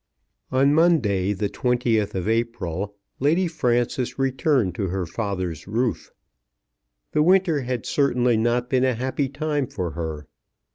[0.51, 6.11] On Monday, the 20th of April, Lady Frances returned to her father's roof.
[7.11, 10.25] The winter had certainly not been a happy time for her.